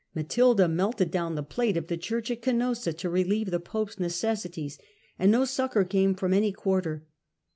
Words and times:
Matilda 0.15 0.67
melted 0.67 1.11
down 1.11 1.35
the 1.35 1.43
plate 1.43 1.77
of 1.77 1.85
the 1.85 1.95
church 1.95 2.31
at 2.31 2.41
Canossa 2.41 2.91
to 2.91 3.07
relieve 3.07 3.51
the 3.51 3.59
pope's 3.59 3.99
necessities, 3.99 4.79
and 5.19 5.31
no 5.31 5.45
succour 5.45 5.83
came 5.83 6.15
from 6.15 6.33
any 6.33 6.51
quarter. 6.51 7.05